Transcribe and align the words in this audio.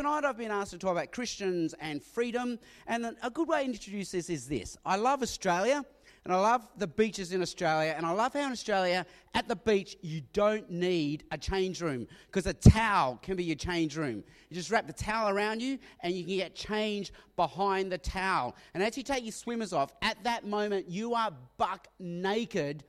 Tonight 0.00 0.24
I've 0.24 0.38
been 0.38 0.50
asked 0.50 0.70
to 0.70 0.78
talk 0.78 0.92
about 0.92 1.12
Christians 1.12 1.74
and 1.78 2.02
freedom, 2.02 2.58
and 2.86 3.14
a 3.22 3.28
good 3.28 3.46
way 3.46 3.58
to 3.58 3.66
introduce 3.66 4.10
this 4.10 4.30
is 4.30 4.48
this. 4.48 4.78
I 4.82 4.96
love 4.96 5.20
Australia, 5.20 5.84
and 6.24 6.32
I 6.32 6.40
love 6.40 6.66
the 6.78 6.86
beaches 6.86 7.34
in 7.34 7.42
Australia, 7.42 7.92
and 7.94 8.06
I 8.06 8.12
love 8.12 8.32
how 8.32 8.46
in 8.46 8.50
Australia, 8.50 9.04
at 9.34 9.46
the 9.46 9.56
beach, 9.56 9.98
you 10.00 10.22
don't 10.32 10.70
need 10.70 11.24
a 11.32 11.36
change 11.36 11.82
room, 11.82 12.06
because 12.28 12.46
a 12.46 12.54
towel 12.54 13.18
can 13.20 13.36
be 13.36 13.44
your 13.44 13.56
change 13.56 13.94
room. 13.94 14.24
You 14.48 14.54
just 14.54 14.70
wrap 14.70 14.86
the 14.86 14.94
towel 14.94 15.28
around 15.28 15.60
you, 15.60 15.78
and 16.02 16.14
you 16.14 16.24
can 16.24 16.36
get 16.38 16.54
change 16.54 17.12
behind 17.36 17.92
the 17.92 17.98
towel. 17.98 18.56
And 18.72 18.82
as 18.82 18.96
you 18.96 19.02
take 19.02 19.24
your 19.24 19.32
swimmers 19.32 19.74
off, 19.74 19.92
at 20.00 20.24
that 20.24 20.46
moment, 20.46 20.88
you 20.88 21.12
are 21.12 21.30
buck 21.58 21.88
naked, 21.98 22.84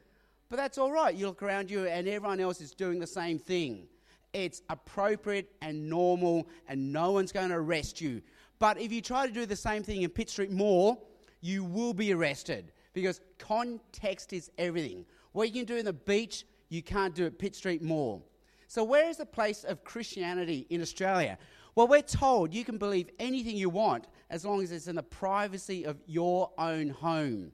but 0.47 0.55
that's 0.55 0.77
all 0.77 0.93
right. 0.93 1.13
You 1.13 1.27
look 1.27 1.43
around 1.43 1.69
you, 1.69 1.87
and 1.87 2.07
everyone 2.07 2.39
else 2.39 2.61
is 2.61 2.71
doing 2.71 2.99
the 2.99 3.07
same 3.07 3.37
thing 3.37 3.89
it's 4.33 4.61
appropriate 4.69 5.51
and 5.61 5.89
normal, 5.89 6.47
and 6.67 6.91
no 6.91 7.11
one's 7.11 7.31
going 7.31 7.49
to 7.49 7.55
arrest 7.55 8.01
you. 8.01 8.21
But 8.59 8.79
if 8.79 8.91
you 8.91 9.01
try 9.01 9.27
to 9.27 9.33
do 9.33 9.45
the 9.45 9.55
same 9.55 9.83
thing 9.83 10.03
in 10.03 10.09
Pitt 10.09 10.29
Street 10.29 10.51
Mall, 10.51 11.07
you 11.41 11.63
will 11.63 11.93
be 11.93 12.13
arrested 12.13 12.71
because 12.93 13.21
context 13.37 14.33
is 14.33 14.51
everything. 14.57 15.05
What 15.31 15.49
you 15.49 15.61
can 15.61 15.65
do 15.65 15.77
in 15.77 15.85
the 15.85 15.93
beach, 15.93 16.45
you 16.69 16.83
can't 16.83 17.15
do 17.15 17.25
at 17.25 17.39
Pitt 17.39 17.55
Street 17.55 17.81
Mall. 17.81 18.25
So, 18.67 18.83
where 18.83 19.09
is 19.09 19.17
the 19.17 19.25
place 19.25 19.63
of 19.63 19.83
Christianity 19.83 20.65
in 20.69 20.81
Australia? 20.81 21.37
Well, 21.75 21.87
we're 21.87 22.01
told 22.01 22.53
you 22.53 22.65
can 22.65 22.77
believe 22.77 23.09
anything 23.19 23.55
you 23.55 23.69
want 23.69 24.07
as 24.29 24.45
long 24.45 24.61
as 24.61 24.71
it's 24.71 24.87
in 24.87 24.95
the 24.95 25.03
privacy 25.03 25.85
of 25.85 25.97
your 26.05 26.51
own 26.57 26.89
home. 26.89 27.51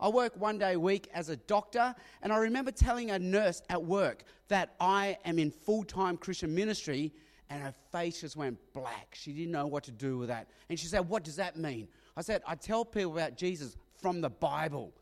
I 0.00 0.08
work 0.08 0.32
one 0.36 0.58
day 0.58 0.72
a 0.72 0.80
week 0.80 1.08
as 1.12 1.28
a 1.28 1.36
doctor, 1.36 1.94
and 2.22 2.32
I 2.32 2.38
remember 2.38 2.70
telling 2.70 3.10
a 3.10 3.18
nurse 3.18 3.62
at 3.68 3.84
work 3.84 4.24
that 4.48 4.74
I 4.80 5.18
am 5.26 5.38
in 5.38 5.50
full 5.50 5.84
time 5.84 6.16
Christian 6.16 6.54
ministry, 6.54 7.12
and 7.50 7.62
her 7.62 7.74
face 7.92 8.22
just 8.22 8.36
went 8.36 8.58
black. 8.72 9.08
She 9.12 9.32
didn't 9.32 9.52
know 9.52 9.66
what 9.66 9.84
to 9.84 9.90
do 9.90 10.16
with 10.16 10.28
that. 10.28 10.48
And 10.68 10.78
she 10.78 10.86
said, 10.86 11.08
What 11.08 11.24
does 11.24 11.36
that 11.36 11.56
mean? 11.56 11.88
I 12.16 12.22
said, 12.22 12.42
I 12.46 12.54
tell 12.54 12.84
people 12.84 13.12
about 13.12 13.36
Jesus 13.36 13.76
from 14.00 14.20
the 14.20 14.30
Bible. 14.30 14.92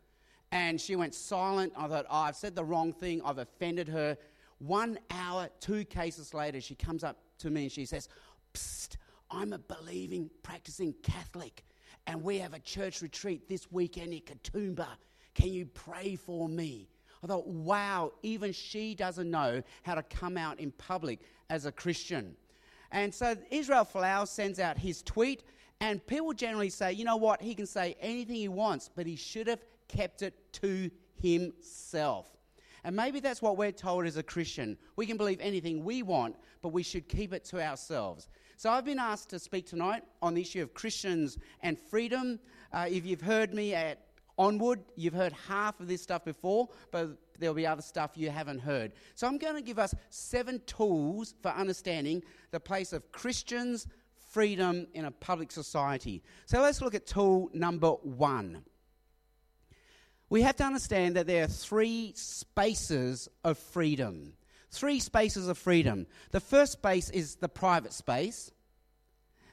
And 0.50 0.81
she 0.81 0.97
went 0.97 1.14
silent. 1.14 1.75
I 1.77 1.86
thought, 1.89 2.06
oh, 2.08 2.17
I've 2.17 2.36
said 2.36 2.55
the 2.55 2.64
wrong 2.64 2.92
thing. 2.92 3.20
I've 3.25 3.39
offended 3.39 3.86
her. 3.89 4.17
One 4.58 4.98
hour, 5.11 5.48
two 5.61 5.84
cases 5.84 6.33
later, 6.33 6.61
she 6.61 6.75
comes 6.75 7.05
up 7.05 7.19
to 7.39 7.51
me 7.51 7.64
and 7.64 7.73
she 7.73 7.84
says, 7.84 8.08
Psst, 8.55 8.97
I'm 9.30 9.53
a 9.53 9.58
believing, 9.58 10.30
practicing 10.42 10.95
Catholic 11.03 11.64
and 12.06 12.22
we 12.22 12.39
have 12.39 12.55
a 12.55 12.58
church 12.58 13.03
retreat 13.03 13.48
this 13.48 13.70
weekend 13.70 14.12
in 14.12 14.20
Katoomba. 14.20 14.89
Can 15.34 15.53
you 15.53 15.67
pray 15.67 16.17
for 16.17 16.48
me? 16.48 16.89
I 17.22 17.27
thought, 17.27 17.47
wow, 17.47 18.12
even 18.22 18.53
she 18.53 18.95
doesn't 18.95 19.30
know 19.30 19.62
how 19.83 19.95
to 19.95 20.03
come 20.03 20.36
out 20.36 20.61
in 20.61 20.70
public 20.72 21.20
as 21.50 21.67
a 21.67 21.72
Christian. 21.72 22.36
And 22.92 23.14
so 23.14 23.36
Israel 23.50 23.84
Folau 23.84 24.27
sends 24.27 24.58
out 24.58 24.78
his 24.78 25.03
tweet, 25.03 25.42
and 25.80 26.05
people 26.06 26.33
generally 26.33 26.70
say, 26.70 26.92
you 26.92 27.05
know 27.05 27.17
what, 27.17 27.42
he 27.42 27.55
can 27.55 27.67
say 27.67 27.97
anything 28.00 28.36
he 28.36 28.48
wants, 28.48 28.89
but 28.95 29.06
he 29.06 29.17
should 29.17 29.47
have 29.47 29.64
kept 29.89 30.23
it 30.23 30.34
to 30.55 30.91
himself. 31.20 32.28
And 32.84 32.95
maybe 32.95 33.20
that's 33.20 33.42
what 33.42 33.56
we're 33.56 33.73
told 33.73 34.06
as 34.06 34.17
a 34.17 34.23
Christian. 34.23 34.78
We 34.97 35.06
can 35.06 35.17
believe 35.17 35.41
anything 35.41 35.84
we 35.84 36.02
want, 36.02 36.36
but 36.62 36.69
we 36.69 36.83
should 36.83 37.08
keep 37.08 37.33
it 37.33 37.45
to 37.47 37.62
ourselves. 37.62 38.28
So 38.59 38.70
I've 38.70 38.84
been 38.84 38.98
asked 38.98 39.28
to 39.28 39.39
speak 39.39 39.67
tonight 39.67 40.03
on 40.20 40.34
the 40.34 40.41
issue 40.41 40.61
of 40.64 40.75
Christians 40.75 41.39
and 41.62 41.78
freedom. 41.78 42.41
Uh, 42.73 42.87
if 42.91 43.06
you've 43.06 43.20
heard 43.20 43.55
me 43.55 43.73
at 43.73 44.01
Onward, 44.37 44.81
you've 44.97 45.14
heard 45.14 45.33
half 45.47 45.78
of 45.78 45.87
this 45.87 46.03
stuff 46.03 46.25
before, 46.25 46.69
but 46.91 47.11
there'll 47.39 47.55
be 47.55 47.69
other 47.69 47.83
stuff 47.83 48.11
you 48.17 48.31
haven't 48.31 48.59
heard. 48.59 48.95
So 49.14 49.29
I'm 49.29 49.39
going 49.39 49.55
to 49.55 49.62
give 49.62 49.79
us 49.79 49.95
seven 50.11 50.61
tools 50.67 51.36
for 51.41 51.53
understanding 51.53 52.25
the 52.51 52.59
place 52.59 52.92
of 52.92 53.12
Christians, 53.12 53.86
freedom 54.33 54.89
in 54.92 55.05
a 55.05 55.12
public 55.12 55.53
society. 55.53 56.25
So 56.47 56.61
let's 56.61 56.83
look 56.83 56.97
at 56.97 57.06
tool 57.06 57.51
number 57.55 57.91
one. 57.91 58.64
We 60.31 60.42
have 60.42 60.56
to 60.56 60.64
understand 60.64 61.14
that 61.14 61.29
there 61.29 61.45
are 61.45 61.47
three 61.47 62.13
spaces 62.17 63.29
of 63.45 63.57
freedom 63.57 64.33
three 64.70 65.01
spaces 65.01 65.48
of 65.48 65.58
freedom. 65.58 66.06
The 66.30 66.40
first 66.40 66.73
space 66.73 67.11
is 67.11 67.36
the 67.36 67.48
private 67.48 67.92
space. 67.92 68.51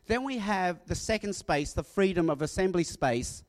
Then 0.08 0.24
we 0.24 0.38
have 0.38 0.86
the 0.86 0.96
second 0.96 1.34
space, 1.34 1.74
the 1.74 1.84
freedom 1.84 2.30
of 2.30 2.42
assembly 2.42 2.84
space. 2.84 3.44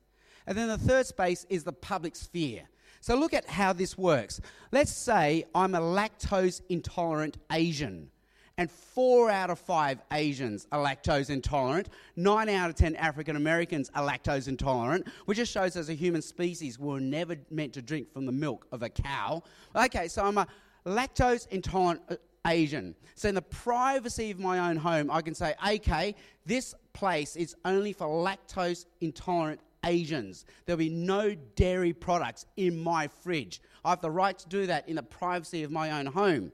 And 0.47 0.57
then 0.57 0.69
the 0.69 0.77
third 0.77 1.05
space 1.05 1.45
is 1.49 1.63
the 1.63 1.73
public 1.73 2.15
sphere. 2.15 2.63
So 3.01 3.15
look 3.15 3.33
at 3.33 3.47
how 3.47 3.73
this 3.73 3.97
works. 3.97 4.41
Let's 4.71 4.91
say 4.91 5.45
I'm 5.53 5.75
a 5.75 5.79
lactose 5.79 6.61
intolerant 6.69 7.37
Asian, 7.51 8.09
and 8.57 8.71
four 8.71 9.29
out 9.29 9.51
of 9.51 9.59
five 9.59 10.01
Asians 10.11 10.65
are 10.71 10.83
lactose 10.83 11.29
intolerant. 11.29 11.89
Nine 12.15 12.49
out 12.49 12.71
of 12.71 12.75
ten 12.75 12.95
African 12.95 13.35
Americans 13.35 13.91
are 13.93 14.07
lactose 14.07 14.47
intolerant, 14.47 15.07
which 15.25 15.37
just 15.37 15.51
shows 15.51 15.75
as 15.75 15.89
a 15.89 15.93
human 15.93 16.23
species 16.23 16.79
we're 16.79 16.99
never 16.99 17.35
meant 17.51 17.73
to 17.73 17.83
drink 17.83 18.11
from 18.11 18.25
the 18.25 18.31
milk 18.31 18.65
of 18.71 18.81
a 18.81 18.89
cow. 18.89 19.43
Okay, 19.75 20.07
so 20.07 20.25
I'm 20.25 20.39
a 20.39 20.47
lactose 20.87 21.47
intolerant 21.49 22.01
uh, 22.09 22.15
Asian. 22.47 22.95
So, 23.15 23.29
in 23.29 23.35
the 23.35 23.41
privacy 23.41 24.31
of 24.31 24.39
my 24.39 24.69
own 24.69 24.77
home, 24.77 25.11
I 25.11 25.21
can 25.21 25.35
say, 25.35 25.53
okay, 25.67 26.15
this 26.45 26.73
place 26.93 27.35
is 27.35 27.55
only 27.65 27.93
for 27.93 28.07
lactose 28.07 28.85
intolerant 29.01 29.59
Asians. 29.85 30.45
There'll 30.65 30.77
be 30.77 30.89
no 30.89 31.35
dairy 31.55 31.93
products 31.93 32.45
in 32.55 32.81
my 32.81 33.07
fridge. 33.07 33.61
I 33.83 33.91
have 33.91 34.01
the 34.01 34.11
right 34.11 34.37
to 34.37 34.47
do 34.47 34.65
that 34.67 34.87
in 34.87 34.95
the 34.95 35.03
privacy 35.03 35.63
of 35.63 35.71
my 35.71 35.99
own 35.99 36.05
home. 36.05 36.51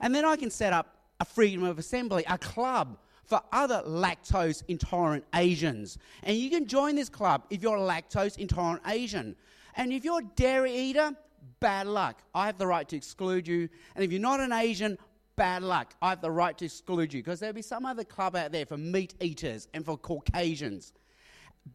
And 0.00 0.14
then 0.14 0.24
I 0.24 0.36
can 0.36 0.50
set 0.50 0.72
up 0.72 0.98
a 1.20 1.24
freedom 1.24 1.64
of 1.64 1.78
assembly, 1.78 2.24
a 2.28 2.38
club 2.38 2.98
for 3.24 3.40
other 3.52 3.82
lactose 3.86 4.62
intolerant 4.68 5.24
Asians. 5.34 5.98
And 6.22 6.36
you 6.36 6.50
can 6.50 6.66
join 6.66 6.94
this 6.94 7.08
club 7.08 7.44
if 7.50 7.62
you're 7.62 7.76
a 7.76 7.80
lactose 7.80 8.38
intolerant 8.38 8.82
Asian. 8.86 9.36
And 9.76 9.92
if 9.92 10.04
you're 10.04 10.20
a 10.20 10.30
dairy 10.36 10.74
eater, 10.74 11.12
bad 11.60 11.86
luck. 11.86 12.22
I 12.34 12.46
have 12.46 12.58
the 12.58 12.66
right 12.66 12.88
to 12.88 12.96
exclude 12.96 13.46
you. 13.48 13.68
And 13.94 14.04
if 14.04 14.12
you're 14.12 14.20
not 14.20 14.40
an 14.40 14.52
Asian, 14.52 14.98
bad 15.36 15.62
luck. 15.62 15.94
I 16.02 16.10
have 16.10 16.20
the 16.20 16.30
right 16.30 16.56
to 16.58 16.64
exclude 16.64 17.12
you 17.12 17.22
because 17.22 17.40
there'll 17.40 17.54
be 17.54 17.62
some 17.62 17.86
other 17.86 18.04
club 18.04 18.36
out 18.36 18.52
there 18.52 18.66
for 18.66 18.76
meat 18.76 19.14
eaters 19.20 19.68
and 19.74 19.84
for 19.84 19.96
Caucasians. 19.96 20.92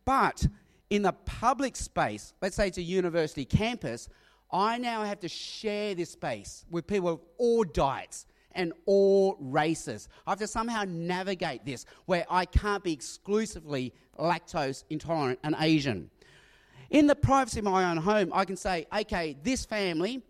But 0.06 0.46
in 0.90 1.02
the 1.04 1.14
public 1.14 1.76
space, 1.76 2.34
let's 2.42 2.56
say 2.56 2.68
it's 2.68 2.78
a 2.78 2.84
university 2.84 3.46
campus, 3.46 4.10
I 4.52 4.78
now 4.78 5.04
have 5.04 5.20
to 5.22 5.30
share 5.30 5.94
this 5.94 6.12
space 6.12 6.66
with 6.70 6.88
people 6.88 7.10
of 7.10 7.20
all 7.38 7.64
diets 7.64 8.26
and 8.54 8.74
all 8.86 9.38
races. 9.40 10.10
I 10.26 10.32
have 10.32 10.40
to 10.40 10.48
somehow 10.48 10.84
navigate 10.88 11.66
this 11.66 11.86
where 12.06 12.26
I 12.30 12.46
can't 12.46 12.84
be 12.84 12.92
exclusively 12.92 13.94
lactose 14.18 14.84
intolerant 14.90 15.40
and 15.44 15.56
Asian. 15.60 16.10
In 16.90 17.06
the 17.06 17.16
privacy 17.16 17.60
of 17.60 17.66
my 17.66 17.92
own 17.92 17.98
home, 17.98 18.32
I 18.34 18.46
can 18.46 18.56
say, 18.56 18.88
okay, 18.94 19.38
this 19.44 19.64
family, 19.64 20.24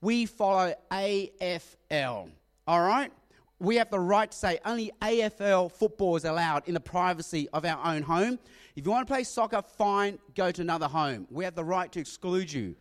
we 0.00 0.26
follow 0.26 0.72
AFL. 0.90 2.30
All 2.68 2.80
right? 2.80 3.12
We 3.58 3.76
have 3.76 3.90
the 3.90 3.98
right 3.98 4.30
to 4.30 4.36
say 4.36 4.58
only 4.64 4.92
AFL 5.00 5.72
football 5.72 6.14
is 6.16 6.24
allowed 6.24 6.68
in 6.68 6.74
the 6.74 6.80
privacy 6.80 7.48
of 7.52 7.64
our 7.64 7.84
own 7.84 8.02
home. 8.02 8.38
If 8.76 8.84
you 8.84 8.90
want 8.90 9.08
to 9.08 9.12
play 9.12 9.24
soccer, 9.24 9.62
fine, 9.62 10.18
go 10.34 10.52
to 10.52 10.60
another 10.60 10.86
home. 10.86 11.26
We 11.30 11.44
have 11.44 11.54
the 11.54 11.64
right 11.64 11.90
to 11.92 11.98
exclude 11.98 12.52
you. 12.52 12.76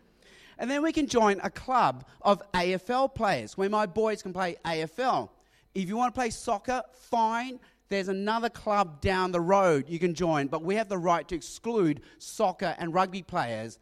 And 0.58 0.70
then 0.70 0.84
we 0.84 0.92
can 0.92 1.08
join 1.08 1.40
a 1.44 1.50
club 1.50 2.06
of 2.22 2.42
AFL 2.52 3.16
players 3.16 3.58
where 3.58 3.70
my 3.70 3.86
boys 3.86 4.22
can 4.22 4.34
play 4.34 4.58
AFL. 4.66 5.30
If 5.74 5.88
you 5.88 5.98
want 5.98 6.14
to 6.14 6.20
play 6.20 6.30
soccer, 6.30 6.84
fine, 6.94 7.60
there's 7.90 8.08
another 8.08 8.50
club 8.50 9.02
down 9.02 9.32
the 9.32 9.42
road 9.42 9.86
you 9.88 10.00
can 10.00 10.14
join, 10.14 10.48
but 10.48 10.64
we 10.64 10.76
have 10.76 10.90
the 10.90 10.98
right 10.98 11.28
to 11.28 11.36
exclude 11.36 12.02
soccer 12.18 12.76
and 12.80 12.94
rugby 12.94 13.22
players. 13.22 13.80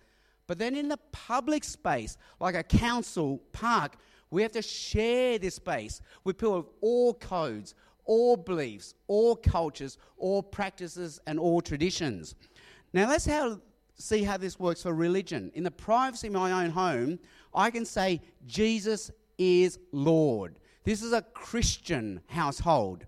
But 0.48 0.60
then 0.60 0.76
in 0.76 0.90
the 0.90 1.00
public 1.12 1.64
space, 1.64 2.18
like 2.40 2.56
a 2.56 2.64
council 2.64 3.42
park, 3.54 3.96
we 4.30 4.42
have 4.42 4.52
to 4.54 4.62
share 4.62 5.40
this 5.40 5.56
space 5.56 6.02
with 6.24 6.38
people 6.38 6.56
of 6.56 6.70
all 6.82 7.14
codes, 7.14 7.76
all 8.06 8.36
beliefs, 8.36 8.94
all 9.08 9.36
cultures, 9.36 9.98
all 10.18 10.44
practices, 10.44 11.20
and 11.28 11.40
all 11.40 11.62
traditions. 11.62 12.36
Now, 12.92 13.08
let's 13.08 13.26
how, 13.26 13.62
see 13.96 14.24
how 14.24 14.38
this 14.38 14.60
works 14.60 14.84
for 14.84 14.94
religion. 14.94 15.52
In 15.54 15.64
the 15.64 15.72
privacy 15.72 16.28
of 16.28 16.34
my 16.34 16.64
own 16.64 16.72
home, 16.72 17.20
I 17.54 17.72
can 17.72 17.86
say, 17.86 18.22
Jesus 18.46 19.12
is 19.38 19.80
Lord. 19.92 20.60
This 20.84 21.02
is 21.02 21.14
a 21.14 21.22
Christian 21.22 22.22
household. 22.28 23.06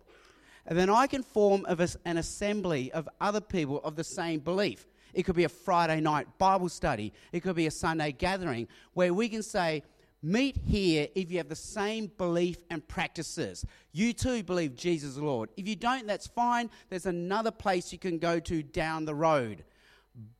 And 0.67 0.77
then 0.77 0.89
I 0.89 1.07
can 1.07 1.23
form 1.23 1.65
an 1.67 2.17
assembly 2.17 2.91
of 2.91 3.07
other 3.21 3.41
people 3.41 3.79
of 3.83 3.95
the 3.95 4.03
same 4.03 4.39
belief. 4.39 4.85
It 5.13 5.23
could 5.23 5.35
be 5.35 5.43
a 5.43 5.49
Friday 5.49 6.01
night 6.01 6.27
Bible 6.37 6.69
study, 6.69 7.13
it 7.31 7.41
could 7.41 7.55
be 7.55 7.67
a 7.67 7.71
Sunday 7.71 8.11
gathering 8.11 8.67
where 8.93 9.13
we 9.13 9.29
can 9.29 9.43
say, 9.43 9.83
Meet 10.25 10.57
here 10.65 11.07
if 11.13 11.29
you 11.29 11.37
have 11.37 11.49
the 11.49 11.55
same 11.55 12.11
belief 12.17 12.57
and 12.71 12.87
practices. 12.87 13.63
You 13.91 14.11
too 14.11 14.41
believe 14.41 14.75
Jesus 14.75 15.17
Lord. 15.17 15.51
If 15.55 15.67
you 15.67 15.75
don't, 15.75 16.07
that's 16.07 16.25
fine. 16.25 16.71
There's 16.89 17.05
another 17.05 17.51
place 17.51 17.93
you 17.93 17.99
can 17.99 18.17
go 18.17 18.39
to 18.39 18.63
down 18.63 19.05
the 19.05 19.13
road. 19.13 19.63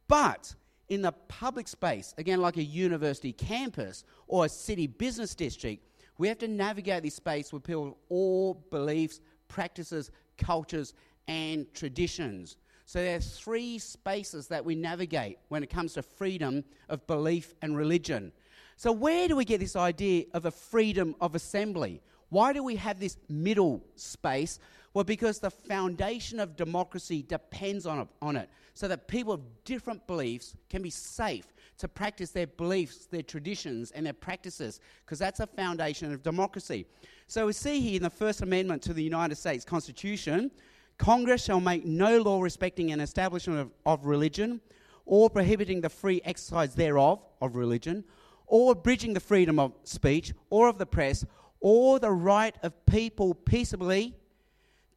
But 0.08 0.56
in 0.90 1.04
the 1.04 1.12
public 1.12 1.68
space, 1.68 2.16
again, 2.18 2.42
like 2.42 2.58
a 2.58 2.64
university 2.64 3.32
campus 3.32 4.04
or 4.28 4.46
a 4.46 4.50
city 4.50 4.88
business 4.88 5.36
district, 5.36 5.84
we 6.18 6.30
have 6.30 6.40
to 6.40 6.48
navigate 6.48 7.04
this 7.04 7.16
space 7.16 7.54
with 7.54 7.64
people 7.64 7.90
of 7.90 7.94
all 8.10 8.56
beliefs, 8.72 9.20
practices, 9.48 10.12
cultures, 10.38 10.94
and 11.28 11.72
traditions. 11.74 12.58
So 12.86 13.00
there 13.00 13.18
are 13.18 13.22
three 13.22 13.80
spaces 13.80 14.48
that 14.50 14.64
we 14.64 14.76
navigate 14.76 15.40
when 15.48 15.64
it 15.64 15.70
comes 15.70 15.94
to 15.94 16.04
freedom 16.04 16.64
of 16.88 17.06
belief 17.08 17.56
and 17.62 17.76
religion. 17.76 18.32
So, 18.78 18.92
where 18.92 19.28
do 19.28 19.36
we 19.36 19.46
get 19.46 19.60
this 19.60 19.76
idea 19.76 20.26
of 20.34 20.46
a 20.46 20.52
freedom 20.52 21.16
of 21.22 21.34
assembly? 21.34 22.02
Why 22.30 22.54
do 22.54 22.64
we 22.64 22.76
have 22.76 23.00
this 23.00 23.18
middle 23.30 23.82
space? 23.96 24.60
Well, 24.96 25.04
because 25.04 25.40
the 25.40 25.52
foundation 25.52 26.40
of 26.40 26.56
democracy 26.56 27.22
depends 27.22 27.86
on 27.86 28.00
it, 28.00 28.08
on 28.22 28.38
it, 28.38 28.50
so 28.76 28.88
that 28.88 29.10
people 29.10 29.34
of 29.34 29.42
different 29.66 30.08
beliefs 30.08 30.56
can 30.70 30.82
be 30.82 30.90
safe 30.90 31.54
to 31.80 31.90
practice 31.90 32.32
their 32.32 32.48
beliefs, 32.48 33.06
their 33.06 33.22
traditions, 33.22 33.92
and 33.92 34.06
their 34.06 34.14
practices, 34.14 34.80
because 35.06 35.20
that's 35.20 35.42
a 35.42 35.48
foundation 35.48 36.14
of 36.14 36.24
democracy. 36.24 36.86
So 37.28 37.48
we 37.48 37.52
see 37.52 37.82
here 37.82 37.98
in 37.98 38.04
the 38.04 38.10
First 38.10 38.42
Amendment 38.42 38.82
to 38.84 38.94
the 38.94 39.04
United 39.04 39.36
States 39.36 39.66
Constitution 39.66 40.50
Congress 40.98 41.44
shall 41.44 41.60
make 41.60 41.86
no 41.86 42.22
law 42.22 42.42
respecting 42.42 42.94
an 42.94 43.02
establishment 43.02 43.60
of, 43.60 43.72
of 43.86 44.06
religion, 44.06 44.62
or 45.06 45.30
prohibiting 45.30 45.82
the 45.82 45.90
free 45.90 46.22
exercise 46.24 46.74
thereof 46.74 47.22
of 47.42 47.58
religion, 47.58 48.02
or 48.46 48.72
abridging 48.72 49.14
the 49.14 49.20
freedom 49.20 49.60
of 49.60 49.74
speech, 49.84 50.32
or 50.50 50.70
of 50.70 50.78
the 50.78 50.86
press, 50.86 51.26
or 51.60 52.00
the 52.00 52.10
right 52.10 52.56
of 52.64 52.86
people 52.86 53.34
peaceably 53.34 54.16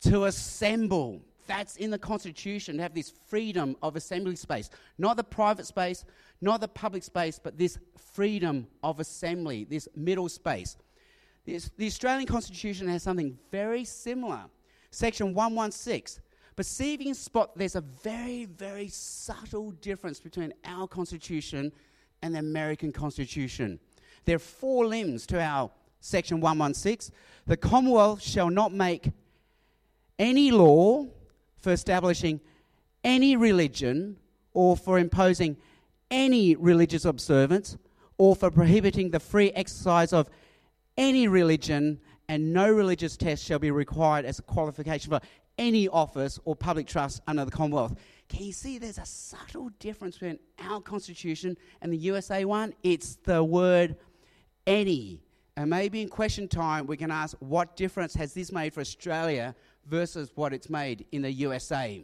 to 0.03 0.25
assemble. 0.25 1.21
That's 1.47 1.77
in 1.77 1.91
the 1.91 1.99
Constitution 1.99 2.77
to 2.77 2.83
have 2.83 2.95
this 2.95 3.13
freedom 3.27 3.77
of 3.83 3.97
assembly 3.97 4.37
space. 4.37 4.71
Not 4.99 5.17
the 5.17 5.25
private 5.25 5.67
space, 5.67 6.05
not 6.41 6.61
the 6.61 6.69
public 6.69 7.03
space, 7.03 7.41
but 7.43 7.57
this 7.57 7.79
freedom 7.97 8.67
of 8.83 9.01
assembly, 9.01 9.65
this 9.65 9.89
middle 9.97 10.29
space. 10.29 10.77
This, 11.47 11.71
the 11.77 11.87
Australian 11.87 12.27
Constitution 12.27 12.89
has 12.89 13.03
something 13.03 13.39
very 13.51 13.85
similar. 13.85 14.45
Section 14.91 15.35
116. 15.35 16.23
But 16.55 16.67
spot 16.67 17.57
there's 17.57 17.77
a 17.77 17.81
very, 17.81 18.45
very 18.45 18.89
subtle 18.89 19.71
difference 19.71 20.19
between 20.19 20.53
our 20.65 20.89
Constitution 20.89 21.73
and 22.21 22.35
the 22.35 22.41
American 22.41 22.93
Constitution. 22.93 23.79
There 24.25 24.37
are 24.37 24.41
four 24.41 24.87
limbs 24.87 25.25
to 25.29 25.41
our 25.41 25.71
Section 26.01 26.41
116. 26.41 27.15
The 27.47 27.57
Commonwealth 27.57 28.23
shall 28.23 28.51
not 28.51 28.73
make 28.73 29.11
any 30.19 30.51
law 30.51 31.07
for 31.57 31.73
establishing 31.73 32.41
any 33.05 33.37
religion 33.37 34.17
or 34.53 34.77
for 34.77 34.99
imposing 34.99 35.57
any 36.11 36.57
religious 36.57 37.05
observance 37.05 37.77
or 38.17 38.35
for 38.35 38.51
prohibiting 38.51 39.11
the 39.11 39.21
free 39.21 39.51
exercise 39.53 40.13
of 40.13 40.29
any 40.97 41.29
religion, 41.29 42.01
and 42.29 42.53
no 42.53 42.69
religious 42.69 43.17
test 43.17 43.45
shall 43.45 43.61
be 43.61 43.71
required 43.71 44.25
as 44.25 44.41
a 44.41 44.43
qualification 44.43 45.11
for 45.11 45.21
any 45.57 45.89
office 45.89 46.39
or 46.45 46.57
public 46.57 46.87
trust 46.87 47.21
under 47.27 47.45
the 47.45 47.51
Commonwealth. 47.51 47.95
Can 48.29 48.45
you 48.45 48.53
see 48.53 48.79
there's 48.79 48.99
a 48.99 49.07
subtle 49.07 49.71
difference 49.79 50.17
between 50.17 50.39
our 50.59 50.81
Constitution 50.81 51.57
and 51.81 51.93
the 51.93 51.97
USA 51.97 52.45
one? 52.45 52.75
It's 52.83 53.17
the 53.25 53.43
word 53.43 53.97
any. 54.67 55.23
And 55.57 55.71
maybe 55.71 56.03
in 56.03 56.09
question 56.09 56.47
time, 56.47 56.87
we 56.87 56.97
can 56.97 57.11
ask 57.11 57.37
what 57.41 57.77
difference 57.77 58.15
has 58.15 58.35
this 58.35 58.53
made 58.53 58.75
for 58.75 58.81
Australia 58.81 59.55
versus 59.89 60.31
what 60.35 60.53
it's 60.53 60.71
made 60.71 61.07
in 61.13 61.23
the 61.23 61.33
USA? 61.33 62.03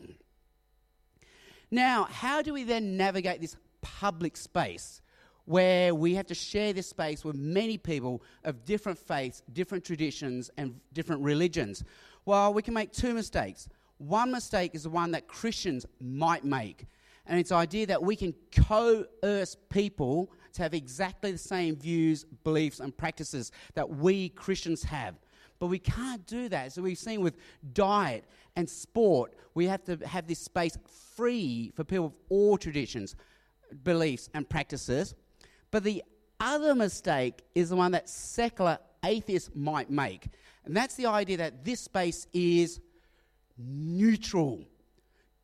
Now, 1.71 2.05
how 2.05 2.43
do 2.43 2.53
we 2.53 2.65
then 2.65 2.97
navigate 2.97 3.41
this 3.41 3.57
public 3.81 4.37
space 4.37 5.03
where 5.47 5.95
we 5.95 6.15
have 6.15 6.27
to 6.27 6.35
share 6.35 6.73
this 6.73 6.89
space 6.89 7.25
with 7.25 7.37
many 7.37 7.77
people 7.77 8.23
of 8.45 8.65
different 8.65 8.99
faiths, 8.99 9.43
different 9.53 9.85
traditions, 9.85 10.51
and 10.57 10.81
different 10.93 11.23
religions? 11.23 11.85
Well, 12.25 12.55
we 12.55 12.63
can 12.63 12.75
make 12.75 12.93
two 12.93 13.13
mistakes. 13.13 13.69
One 13.99 14.33
mistake 14.33 14.75
is 14.75 14.85
the 14.85 14.91
one 14.91 15.11
that 15.13 15.29
Christians 15.29 15.87
might 16.01 16.45
make, 16.45 16.87
and 17.27 17.39
it's 17.39 17.51
the 17.51 17.57
idea 17.57 17.87
that 17.87 18.03
we 18.03 18.17
can 18.17 18.35
coerce 18.53 19.57
people 19.71 20.31
to 20.55 20.63
have 20.63 20.75
exactly 20.75 21.33
the 21.33 21.39
same 21.39 21.77
views, 21.77 22.25
beliefs, 22.45 22.81
and 22.81 22.97
practices 22.97 23.53
that 23.75 23.89
we 23.89 24.31
Christians 24.31 24.83
have. 24.85 25.17
But 25.64 25.70
we 25.70 25.78
can't 25.78 26.26
do 26.26 26.50
that. 26.50 26.75
So 26.75 26.82
we've 26.82 26.99
seen 26.99 27.22
with 27.22 27.38
diet 27.72 28.26
and 28.55 28.69
sport, 28.69 29.32
we 29.55 29.64
have 29.64 29.82
to 29.84 29.96
have 30.06 30.26
this 30.26 30.38
space 30.38 30.76
free 31.16 31.72
for 31.75 31.84
people 31.84 32.05
of 32.05 32.12
all 32.28 32.58
traditions, 32.58 33.16
beliefs, 33.82 34.28
and 34.34 34.46
practices. 34.46 35.14
But 35.70 35.82
the 35.82 36.05
other 36.38 36.75
mistake 36.75 37.44
is 37.55 37.70
the 37.70 37.76
one 37.76 37.93
that 37.93 38.11
secular 38.11 38.78
atheists 39.06 39.52
might 39.55 39.88
make. 39.88 40.28
And 40.66 40.76
that's 40.76 40.96
the 40.96 41.06
idea 41.06 41.38
that 41.38 41.64
this 41.64 41.81
space 41.81 42.26
is 42.34 42.78
neutral. 43.56 44.64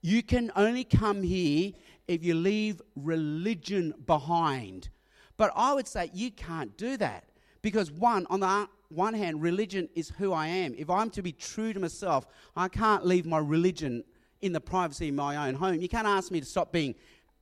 You 0.02 0.22
can 0.22 0.52
only 0.54 0.84
come 0.84 1.22
here 1.22 1.72
if 2.08 2.22
you 2.22 2.34
leave 2.34 2.82
religion 2.94 3.94
behind. 4.04 4.90
But 5.38 5.50
I 5.56 5.72
would 5.72 5.88
say 5.88 6.10
you 6.12 6.30
can't 6.30 6.76
do 6.76 6.98
that. 6.98 7.24
Because, 7.62 7.90
one, 7.90 8.26
on 8.28 8.40
the 8.40 8.68
one 8.90 9.14
hand, 9.14 9.40
religion 9.40 9.88
is 9.94 10.10
who 10.18 10.32
I 10.32 10.46
am. 10.48 10.74
If 10.76 10.90
I'm 10.90 11.10
to 11.10 11.22
be 11.22 11.32
true 11.32 11.72
to 11.72 11.80
myself, 11.80 12.26
I 12.56 12.68
can't 12.68 13.06
leave 13.06 13.24
my 13.24 13.38
religion 13.38 14.04
in 14.42 14.52
the 14.52 14.60
privacy 14.60 15.08
of 15.08 15.14
my 15.14 15.48
own 15.48 15.54
home. 15.54 15.80
You 15.80 15.88
can't 15.88 16.06
ask 16.06 16.30
me 16.30 16.40
to 16.40 16.46
stop 16.46 16.72
being 16.72 16.94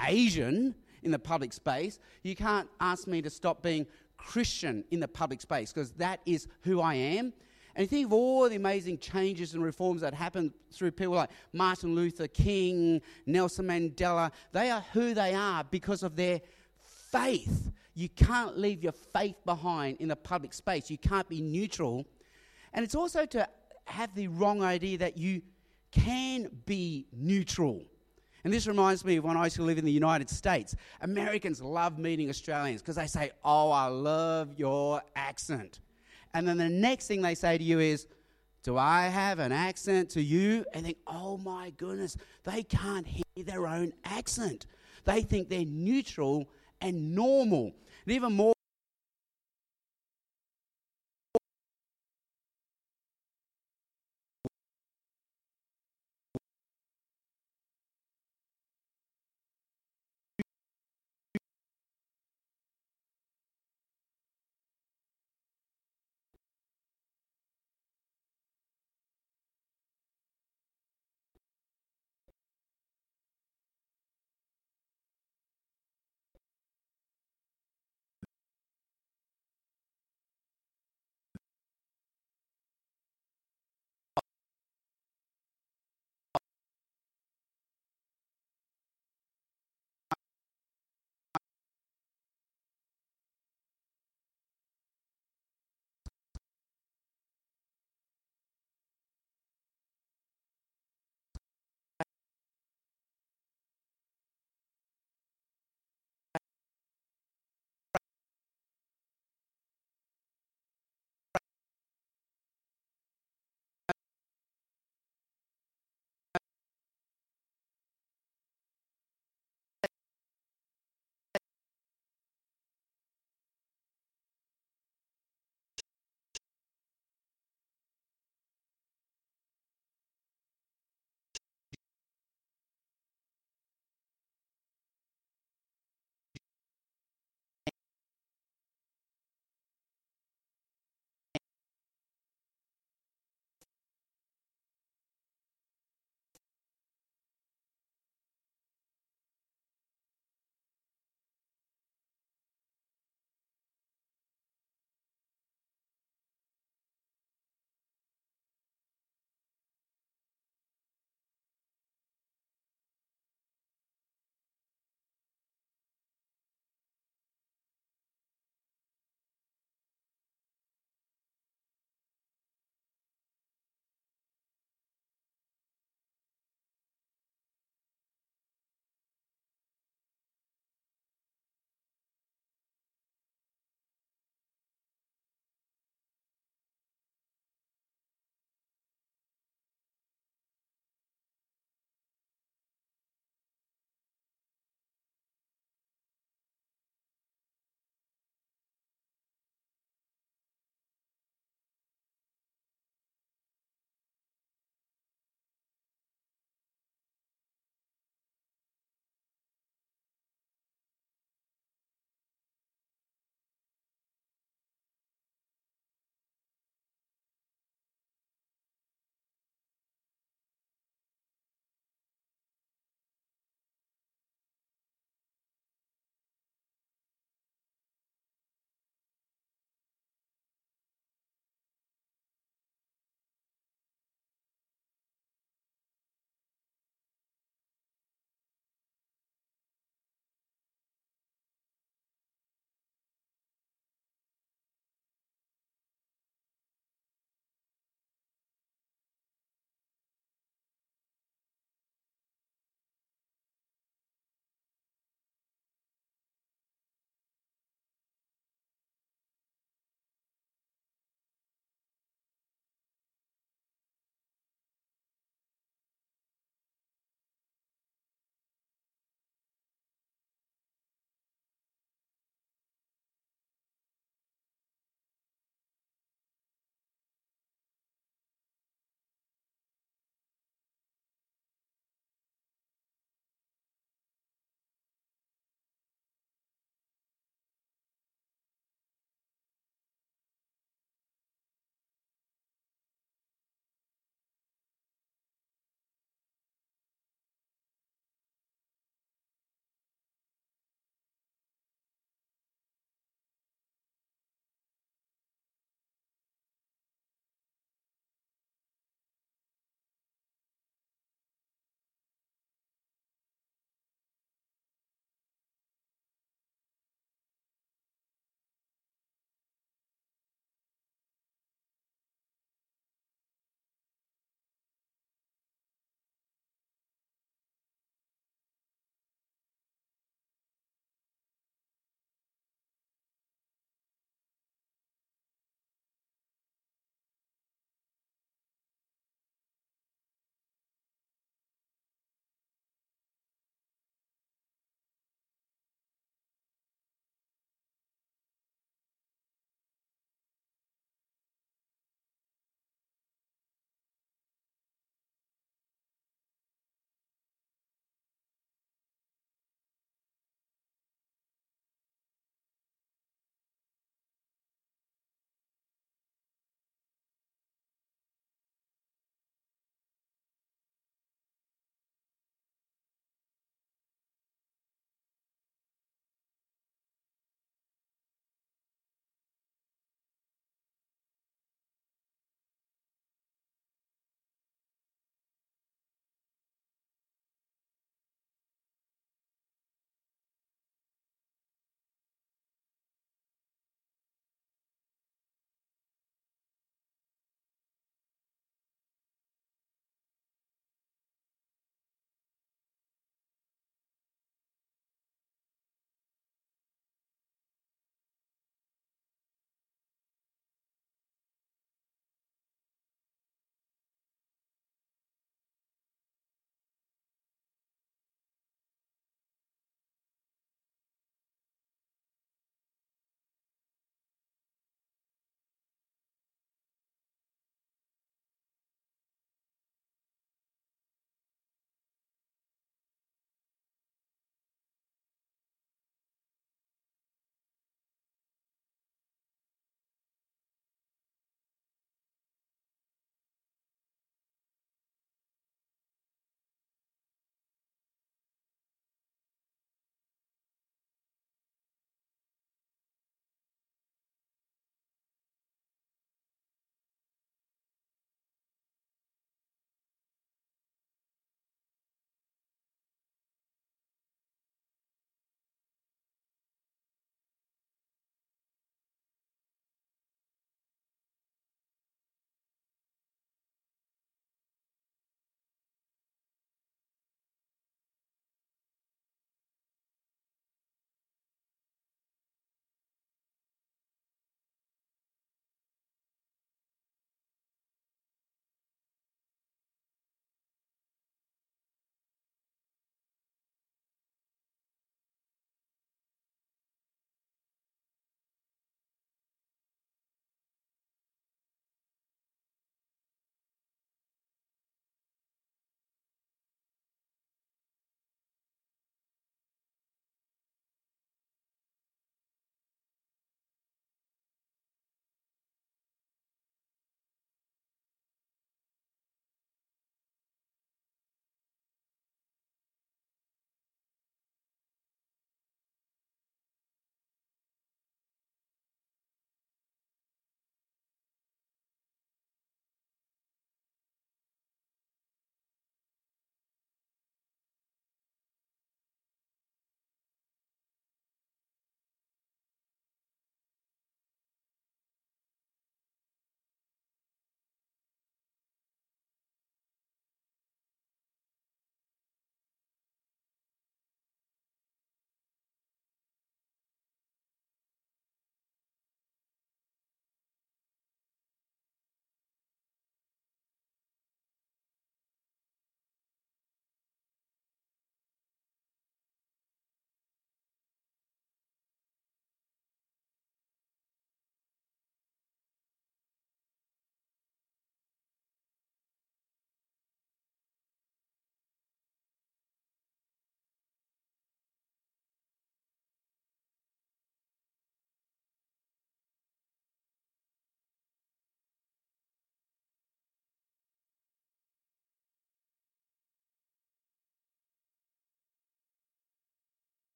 Asian 0.00 0.74
in 1.02 1.10
the 1.10 1.18
public 1.18 1.52
space. 1.52 1.98
You 2.22 2.34
can't 2.34 2.68
ask 2.80 3.06
me 3.06 3.22
to 3.22 3.30
stop 3.30 3.62
being 3.62 3.86
Christian 4.16 4.84
in 4.90 5.00
the 5.00 5.08
public 5.08 5.40
space 5.40 5.72
because 5.72 5.92
that 5.92 6.20
is 6.26 6.48
who 6.62 6.80
I 6.80 6.94
am. 6.94 7.32
And 7.76 7.82
you 7.82 7.86
think 7.86 8.06
of 8.06 8.12
all 8.14 8.48
the 8.48 8.56
amazing 8.56 8.98
changes 8.98 9.54
and 9.54 9.62
reforms 9.62 10.00
that 10.00 10.14
happened 10.14 10.52
through 10.72 10.92
people 10.92 11.14
like 11.14 11.30
Martin 11.52 11.94
Luther 11.94 12.26
King, 12.26 13.02
Nelson 13.26 13.66
Mandela. 13.66 14.32
They 14.52 14.70
are 14.70 14.82
who 14.94 15.12
they 15.12 15.34
are 15.34 15.62
because 15.62 16.02
of 16.02 16.16
their 16.16 16.40
faith. 17.12 17.70
You 17.96 18.10
can't 18.10 18.58
leave 18.58 18.82
your 18.82 18.92
faith 18.92 19.36
behind 19.46 19.96
in 20.00 20.08
the 20.08 20.16
public 20.16 20.52
space. 20.52 20.90
You 20.90 20.98
can't 20.98 21.26
be 21.30 21.40
neutral. 21.40 22.04
And 22.74 22.84
it's 22.84 22.94
also 22.94 23.24
to 23.24 23.48
have 23.86 24.14
the 24.14 24.28
wrong 24.28 24.62
idea 24.62 24.98
that 24.98 25.16
you 25.16 25.40
can 25.92 26.50
be 26.66 27.06
neutral. 27.10 27.82
And 28.44 28.52
this 28.52 28.66
reminds 28.66 29.02
me 29.02 29.16
of 29.16 29.24
when 29.24 29.38
I 29.38 29.44
used 29.44 29.56
to 29.56 29.62
live 29.62 29.78
in 29.78 29.86
the 29.86 29.90
United 29.90 30.28
States. 30.28 30.76
Americans 31.00 31.62
love 31.62 31.98
meeting 31.98 32.28
Australians 32.28 32.82
because 32.82 32.96
they 32.96 33.06
say, 33.06 33.30
Oh, 33.42 33.70
I 33.70 33.86
love 33.86 34.52
your 34.58 35.00
accent. 35.16 35.80
And 36.34 36.46
then 36.46 36.58
the 36.58 36.68
next 36.68 37.06
thing 37.06 37.22
they 37.22 37.34
say 37.34 37.56
to 37.56 37.64
you 37.64 37.80
is, 37.80 38.06
Do 38.62 38.76
I 38.76 39.06
have 39.06 39.38
an 39.38 39.52
accent 39.52 40.10
to 40.10 40.22
you? 40.22 40.66
And 40.74 40.84
think, 40.84 40.98
Oh 41.06 41.38
my 41.38 41.70
goodness, 41.70 42.18
they 42.44 42.62
can't 42.62 43.06
hear 43.06 43.24
their 43.38 43.66
own 43.66 43.94
accent. 44.04 44.66
They 45.06 45.22
think 45.22 45.48
they're 45.48 45.64
neutral 45.64 46.50
and 46.82 47.14
normal. 47.14 47.72
And 48.06 48.14
even 48.14 48.32
more 48.34 48.55